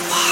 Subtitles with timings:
[0.00, 0.27] Wow.